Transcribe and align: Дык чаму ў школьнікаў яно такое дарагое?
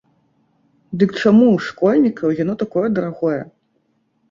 Дык 1.03 1.11
чаму 1.23 1.45
ў 1.51 1.57
школьнікаў 1.67 2.29
яно 2.41 2.53
такое 2.65 2.87
дарагое? 2.97 3.39